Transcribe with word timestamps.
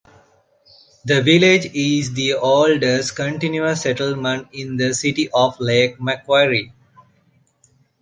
The 1.05 1.21
village 1.21 1.69
is 1.75 2.15
the 2.15 2.33
oldest 2.33 3.15
continuous 3.15 3.83
settlement 3.83 4.47
in 4.51 4.77
the 4.77 4.95
City 4.95 5.29
of 5.31 5.59
Lake 5.59 6.01
Macquarie. 6.01 6.73